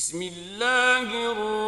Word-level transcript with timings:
بسم 0.00 0.22
الله 0.22 1.08
الرحمن 1.32 1.59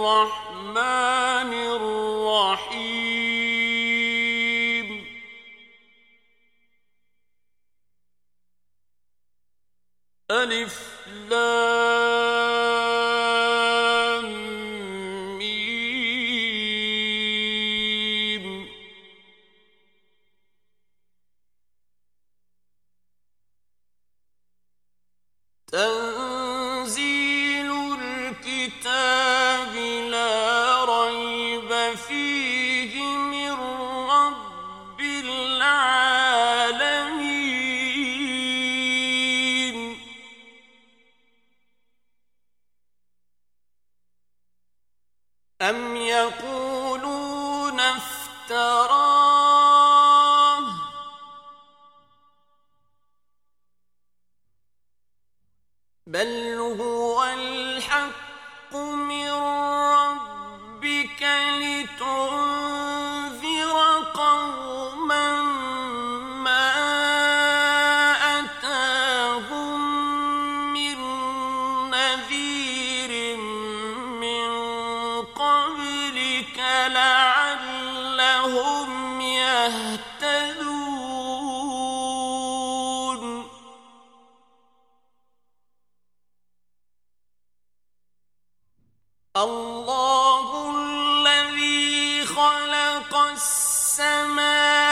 خلق 92.37 93.17
السماوات 93.17 94.92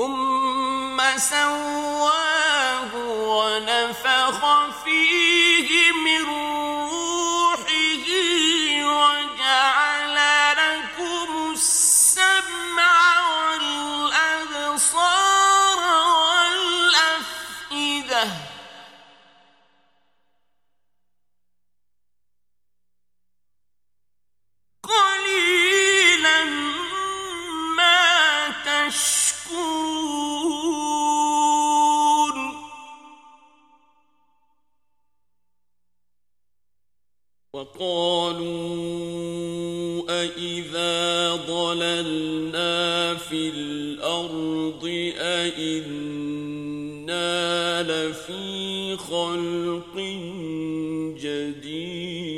ثم 0.00 1.18
سواه 1.18 2.94
ونفخ 2.96 4.40
فيه 4.84 5.92
من 5.92 6.24
روحه 6.24 6.59
فقالوا 37.60 38.80
أإذا 40.08 41.34
ضللنا 41.34 43.14
في 43.14 43.48
الأرض 43.48 45.12
أإنا 45.16 46.22
لفي 47.82 48.96
خلق 48.96 49.96
جديد 51.20 52.30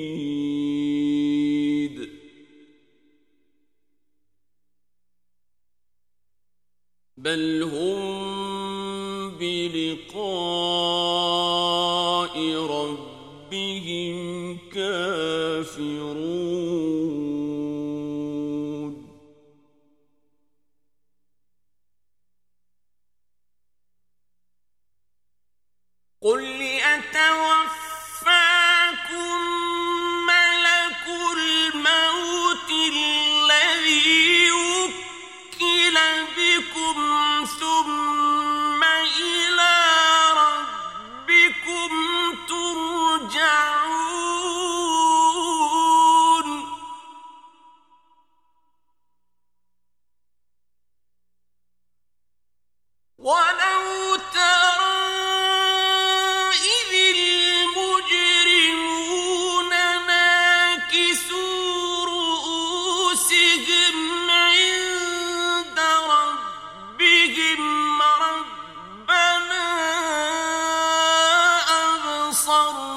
بل 7.16 7.62
هم 7.62 8.02
بلقاء 9.38 10.32
ربهم 12.54 14.21
كافرون 15.72 16.61
بصر 72.42 72.91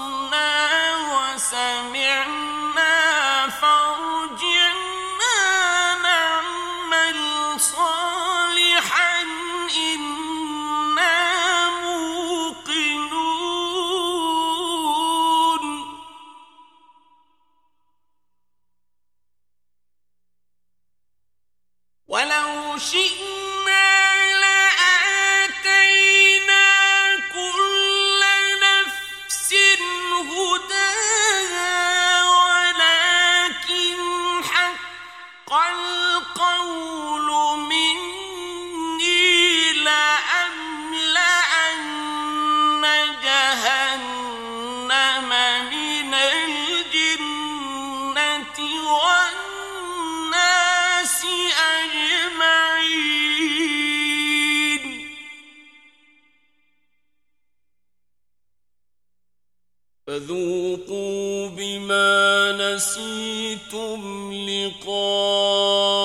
فذوقوا 60.28 61.48
بما 61.48 62.52
نسيتم 62.52 64.34
لقاء 64.34 66.05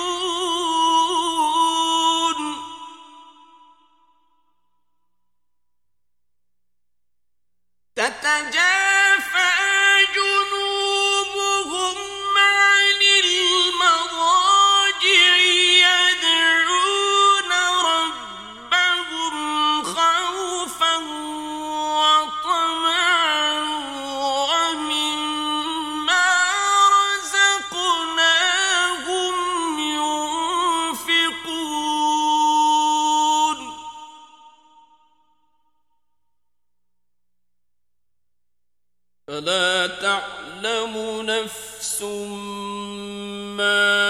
فلا 39.31 39.87
تعلم 39.87 41.21
نفس 41.21 42.01
ما 43.57 44.00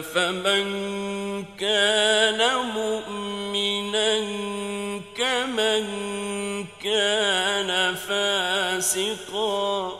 أفمن 0.00 1.44
كان 1.60 2.40
مؤمنا 2.74 4.18
كمن 5.16 5.86
كان 6.82 7.94
فاسقا 7.94 9.99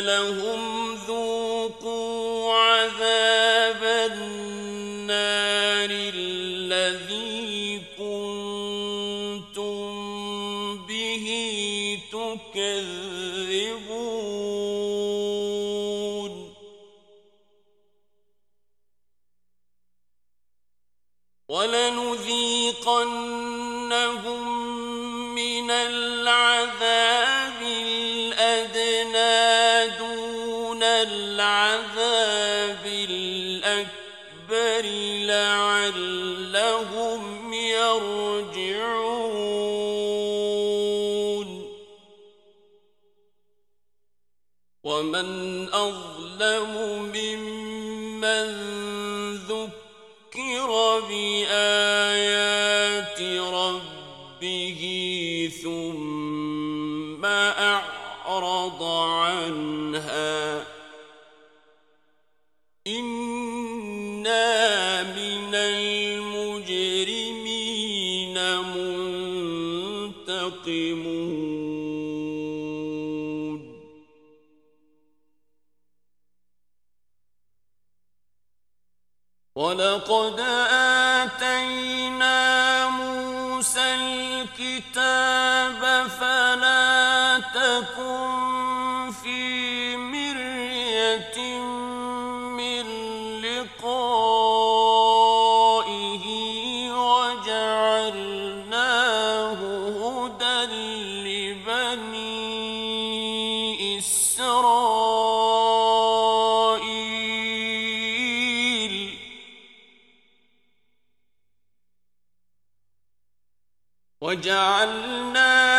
لهم 0.00 0.94
ذوقوا 0.94 2.52
عذاب 2.54 3.82
النار 4.12 5.90
الذي 6.14 7.82
كنتم 7.98 9.78
به 10.86 11.26
تكذبون. 12.12 13.88
ولنذيقنهم 21.48 22.68
لعلهم 35.96 37.52
يرجعون. 37.52 39.28
ومن 44.84 45.68
أظلم 45.72 46.72
ممن 47.14 48.77
ولقد 79.58 80.40
آتينا 81.18 82.88
موسى 82.88 83.94
الكتاب 83.94 85.82
فلا 86.20 87.42
تكن 87.54 88.37
وجعلنا 114.28 115.77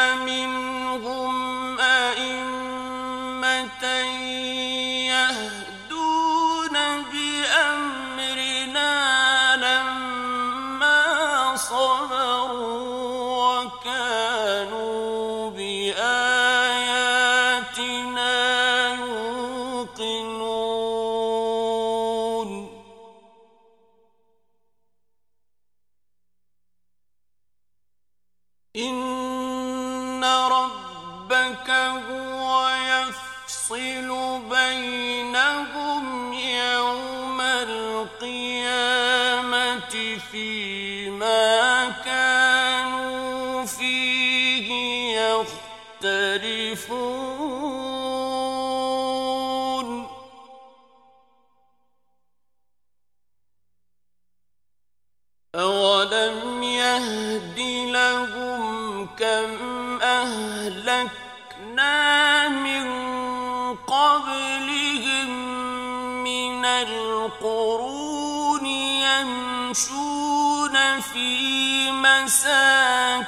إن 28.87 30.23
ربك 30.23 31.69
هو 32.09 32.69
يفصل 32.69 34.39
بينهم 34.49 36.33
يوم 36.33 37.41
القيامة 37.41 38.19
فيما 40.31 41.89
كانوا 42.05 43.65
فيه 43.65 44.69
يختلفون 45.19 47.19
أولم 55.55 56.58
كم 59.19 59.99
أهلكنا 60.01 61.89
من 62.49 62.85
قبلهم 63.75 65.29
من 66.23 66.65
القرون 66.65 68.65
يمشون 69.75 70.99
في 70.99 71.91
مساكنهم 71.91 73.19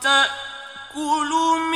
تأكل 0.00 1.30
منه 1.70 1.75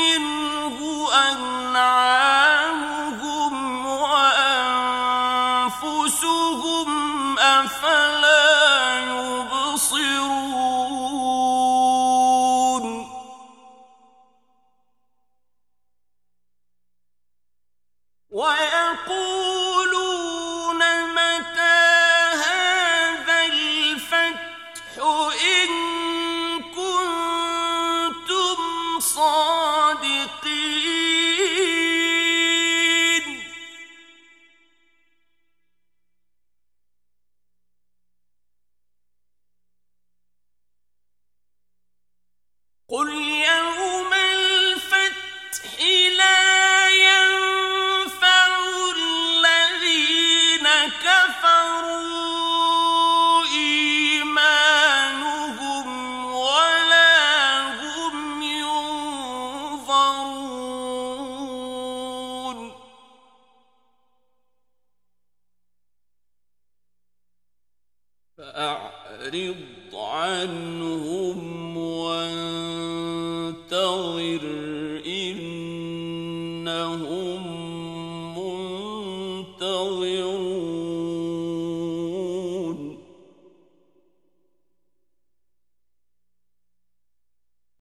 صادقين 30.10 30.89